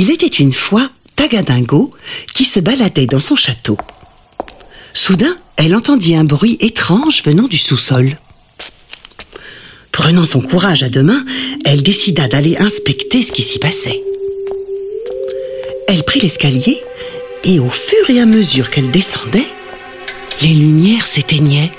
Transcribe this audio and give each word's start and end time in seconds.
Il 0.00 0.12
était 0.12 0.26
une 0.26 0.52
fois 0.52 0.88
Tagadingo 1.16 1.90
qui 2.32 2.44
se 2.44 2.60
baladait 2.60 3.06
dans 3.06 3.18
son 3.18 3.34
château. 3.34 3.76
Soudain, 4.94 5.36
elle 5.56 5.74
entendit 5.74 6.14
un 6.14 6.22
bruit 6.22 6.56
étrange 6.60 7.24
venant 7.24 7.48
du 7.48 7.58
sous-sol. 7.58 8.08
Prenant 9.90 10.24
son 10.24 10.40
courage 10.40 10.84
à 10.84 10.88
deux 10.88 11.02
mains, 11.02 11.24
elle 11.64 11.82
décida 11.82 12.28
d'aller 12.28 12.56
inspecter 12.58 13.24
ce 13.24 13.32
qui 13.32 13.42
s'y 13.42 13.58
passait. 13.58 14.00
Elle 15.88 16.04
prit 16.04 16.20
l'escalier 16.20 16.80
et 17.42 17.58
au 17.58 17.68
fur 17.68 18.08
et 18.08 18.20
à 18.20 18.26
mesure 18.26 18.70
qu'elle 18.70 18.92
descendait, 18.92 19.48
les 20.42 20.54
lumières 20.54 21.06
s'éteignaient. 21.06 21.72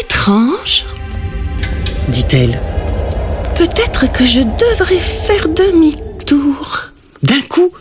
Étrange, 0.00 0.84
dit-elle. 2.06 2.62
Peut-être 3.56 4.12
que 4.12 4.24
je 4.24 4.42
devrais 4.42 5.00
faire 5.00 5.48
demi-tour. 5.48 6.75
D'un 7.26 7.40
coup, 7.42 7.72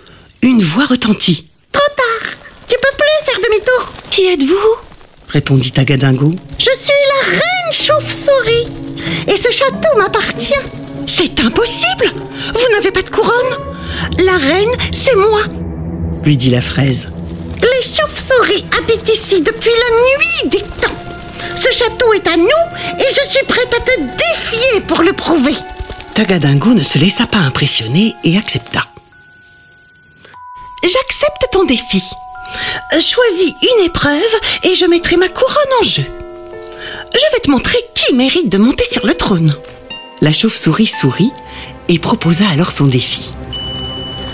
une 0.41 0.61
voix 0.61 0.85
retentit. 0.85 1.47
Trop 1.71 1.81
tard 1.95 2.29
Tu 2.67 2.75
peux 2.81 2.97
plus 2.97 3.25
faire 3.25 3.39
demi-tour 3.43 3.91
Qui 4.09 4.25
êtes-vous? 4.27 4.75
répondit 5.27 5.71
Tagadingo. 5.71 6.33
Je 6.57 6.69
suis 6.79 6.93
la 7.13 7.29
reine 7.31 7.71
chauve-souris 7.73 8.67
et 9.27 9.35
ce 9.37 9.51
château 9.51 9.97
m'appartient. 9.97 10.53
C'est 11.07 11.39
impossible 11.41 12.11
Vous 12.53 12.75
n'avez 12.75 12.91
pas 12.91 13.01
de 13.01 13.09
couronne 13.09 13.57
La 14.25 14.37
reine, 14.37 14.71
c'est 14.91 15.15
moi 15.15 15.41
lui 16.23 16.37
dit 16.37 16.49
la 16.49 16.61
fraise. 16.61 17.09
Les 17.61 17.83
chauves-souris 17.83 18.65
habitent 18.79 19.09
ici 19.09 19.41
depuis 19.41 19.69
la 19.69 19.95
nuit 20.01 20.49
des 20.49 20.63
temps. 20.81 20.95
Ce 21.55 21.69
château 21.77 22.11
est 22.13 22.27
à 22.27 22.35
nous 22.35 22.97
et 22.99 23.05
je 23.15 23.27
suis 23.29 23.45
prête 23.45 23.71
à 23.71 23.79
te 23.79 23.99
défier 24.01 24.81
pour 24.87 25.03
le 25.03 25.13
prouver. 25.13 25.53
Tagadingo 26.15 26.73
ne 26.73 26.81
se 26.83 26.97
laissa 26.97 27.27
pas 27.27 27.37
impressionner 27.37 28.15
et 28.23 28.37
accepta. 28.39 28.85
Ton 31.55 31.63
défi. 31.63 32.03
Choisis 32.91 33.53
une 33.61 33.85
épreuve 33.85 34.21
et 34.63 34.75
je 34.75 34.83
mettrai 34.87 35.15
ma 35.15 35.29
couronne 35.29 35.55
en 35.79 35.83
jeu. 35.83 36.03
Je 37.13 37.31
vais 37.31 37.39
te 37.41 37.49
montrer 37.49 37.77
qui 37.93 38.13
mérite 38.13 38.49
de 38.49 38.57
monter 38.57 38.83
sur 38.83 39.05
le 39.05 39.13
trône. 39.13 39.55
La 40.19 40.33
chauve-souris 40.33 40.87
sourit 40.87 41.31
et 41.87 41.97
proposa 41.97 42.43
alors 42.51 42.71
son 42.71 42.87
défi. 42.87 43.33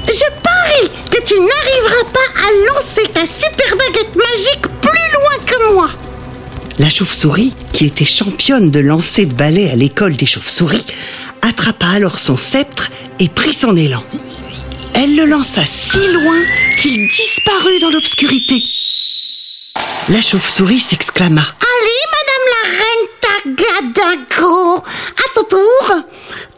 Je 0.08 0.14
parie 0.42 0.90
que 1.12 1.24
tu 1.24 1.36
n'arriveras 1.36 2.10
pas 2.12 2.42
à 2.42 2.74
lancer 2.74 3.08
ta 3.14 3.28
super 3.28 3.78
baguette 3.78 4.16
magique 4.16 4.68
plus 4.82 5.12
loin 5.14 5.46
que 5.46 5.74
moi. 5.76 5.90
La 6.80 6.90
chauve-souris, 6.90 7.54
qui 7.72 7.86
était 7.86 8.04
championne 8.04 8.72
de 8.72 8.80
lancer 8.80 9.28
de 9.28 9.36
balai 9.36 9.70
à 9.70 9.76
l'école 9.76 10.16
des 10.16 10.26
chauves-souris, 10.26 10.88
attrapa 11.44 11.86
alors 11.86 12.18
son 12.18 12.36
sceptre 12.36 12.90
et 13.20 13.30
prit 13.30 13.54
son 13.54 13.78
élan. 13.78 14.04
Elle 14.96 15.16
le 15.16 15.26
lança 15.26 15.62
si 15.66 16.00
loin 16.14 16.40
qu'il 16.82 17.08
disparut 17.08 17.78
dans 17.80 17.92
l'obscurité. 17.92 18.66
La 20.10 20.20
chauve-souris 20.20 20.80
s'exclama. 20.80 21.44
Allez, 21.44 22.04
madame 22.18 22.46
la 22.56 22.64
reine 22.82 23.08
Tagadingo, 23.22 24.78
à 24.78 25.36
ton 25.36 25.44
tour, 25.44 26.04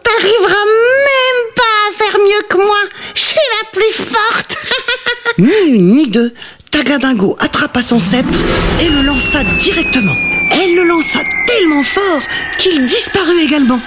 t'arriveras 0.01 0.65
même 1.09 1.43
pas 1.57 1.75
à 1.89 1.97
faire 1.97 2.19
mieux 2.19 2.41
que 2.47 2.55
moi. 2.55 2.77
Je 3.13 3.19
suis 3.19 3.35
la 3.35 3.69
plus 3.69 4.13
forte. 4.13 4.55
ni 5.39 5.75
une 5.75 5.87
ni 5.87 6.07
deux, 6.07 6.33
Tagadingo 6.71 7.35
attrapa 7.41 7.81
son 7.81 7.99
sceptre 7.99 8.39
et 8.81 8.87
le 8.87 9.01
lança 9.01 9.43
directement. 9.59 10.15
Elle 10.53 10.75
le 10.77 10.83
lança 10.83 11.19
tellement 11.47 11.83
fort 11.83 12.21
qu'il 12.59 12.85
disparut 12.85 13.41
également. 13.41 13.81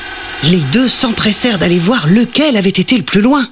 Les 0.45 0.61
deux 0.75 0.89
s'empressèrent 0.91 1.59
d'aller 1.59 1.79
voir 1.79 2.07
lequel 2.09 2.59
avait 2.59 2.69
été 2.69 2.99
le 2.99 3.05
plus 3.05 3.23
loin. 3.23 3.49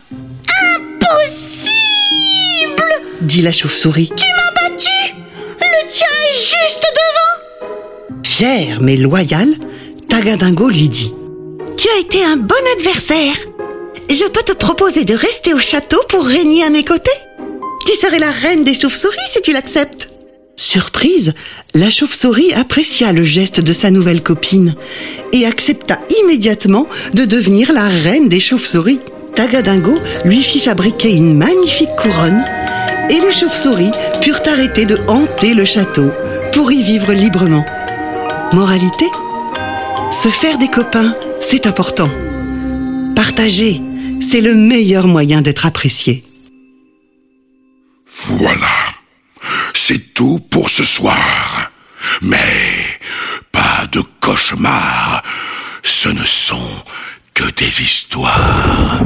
Dit 3.24 3.42
la 3.42 3.52
chauve-souris. 3.52 4.10
Tu 4.16 4.24
m'as 4.36 4.68
battu 4.68 5.14
Le 5.60 5.90
tien 5.90 6.06
est 6.06 6.38
juste 6.38 6.84
devant 7.00 8.22
Fier 8.22 8.78
mais 8.80 8.96
loyal, 8.96 9.48
Tagadingo 10.08 10.68
lui 10.68 10.88
dit 10.88 11.12
Tu 11.76 11.88
as 11.88 12.00
été 12.00 12.24
un 12.24 12.36
bon 12.36 12.54
adversaire. 12.78 13.34
Je 14.10 14.28
peux 14.28 14.42
te 14.42 14.52
proposer 14.52 15.04
de 15.04 15.14
rester 15.14 15.54
au 15.54 15.58
château 15.58 16.00
pour 16.08 16.24
régner 16.24 16.62
à 16.64 16.70
mes 16.70 16.84
côtés? 16.84 17.10
Tu 17.86 17.94
serais 17.96 18.18
la 18.18 18.30
reine 18.30 18.64
des 18.64 18.74
chauves-souris 18.74 19.16
si 19.32 19.42
tu 19.42 19.52
l'acceptes. 19.52 20.10
Surprise, 20.56 21.32
la 21.74 21.90
chauve-souris 21.90 22.52
apprécia 22.52 23.12
le 23.12 23.24
geste 23.24 23.60
de 23.60 23.72
sa 23.72 23.90
nouvelle 23.90 24.22
copine 24.22 24.74
et 25.32 25.46
accepta 25.46 25.98
immédiatement 26.22 26.86
de 27.14 27.24
devenir 27.24 27.72
la 27.72 27.88
reine 27.88 28.28
des 28.28 28.40
chauves-souris. 28.40 29.00
Tagadingo 29.34 29.98
lui 30.24 30.42
fit 30.42 30.60
fabriquer 30.60 31.12
une 31.12 31.36
magnifique 31.36 31.94
couronne 32.00 32.44
et 33.10 33.20
les 33.20 33.32
chauves-souris 33.32 33.92
purent 34.20 34.42
arrêter 34.46 34.86
de 34.86 34.98
hanter 35.08 35.54
le 35.54 35.64
château 35.64 36.10
pour 36.52 36.70
y 36.72 36.82
vivre 36.82 37.12
librement. 37.12 37.64
Moralité? 38.52 39.06
Se 40.10 40.28
faire 40.28 40.58
des 40.58 40.68
copains, 40.68 41.14
c'est 41.40 41.66
important. 41.66 42.08
Partager, 43.16 43.80
c'est 44.20 44.40
le 44.40 44.54
meilleur 44.54 45.06
moyen 45.06 45.42
d'être 45.42 45.66
apprécié. 45.66 46.24
Voilà, 48.06 48.76
c'est 49.72 50.14
tout 50.14 50.40
pour 50.50 50.70
ce 50.70 50.84
soir. 50.84 51.70
Mais 52.22 52.38
pas 53.50 53.86
de 53.90 54.02
cauchemars, 54.20 55.22
ce 55.82 56.08
ne 56.08 56.24
sont 56.24 56.84
que 57.34 57.44
des 57.52 57.82
histoires. 57.82 59.00